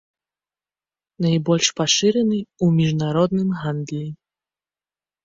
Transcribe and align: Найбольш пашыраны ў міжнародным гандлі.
Найбольш 1.25 1.67
пашыраны 1.79 2.39
ў 2.63 2.67
міжнародным 2.79 3.49
гандлі. 3.65 4.01